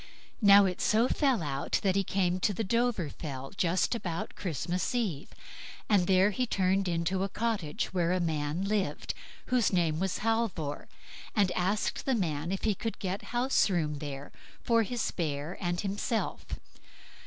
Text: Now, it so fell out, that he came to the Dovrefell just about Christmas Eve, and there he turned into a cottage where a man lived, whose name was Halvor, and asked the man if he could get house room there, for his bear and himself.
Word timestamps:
Now, 0.41 0.65
it 0.65 0.81
so 0.81 1.07
fell 1.07 1.43
out, 1.43 1.79
that 1.83 1.95
he 1.95 2.03
came 2.03 2.39
to 2.39 2.55
the 2.55 2.63
Dovrefell 2.63 3.51
just 3.55 3.93
about 3.93 4.33
Christmas 4.33 4.95
Eve, 4.95 5.29
and 5.87 6.07
there 6.07 6.31
he 6.31 6.47
turned 6.47 6.87
into 6.87 7.21
a 7.21 7.29
cottage 7.29 7.93
where 7.93 8.11
a 8.11 8.19
man 8.19 8.63
lived, 8.63 9.13
whose 9.53 9.71
name 9.71 9.99
was 9.99 10.21
Halvor, 10.25 10.87
and 11.35 11.51
asked 11.51 12.07
the 12.07 12.15
man 12.15 12.51
if 12.51 12.63
he 12.63 12.73
could 12.73 12.97
get 12.97 13.25
house 13.25 13.69
room 13.69 13.99
there, 13.99 14.31
for 14.63 14.81
his 14.81 15.11
bear 15.11 15.55
and 15.61 15.81
himself. 15.81 16.45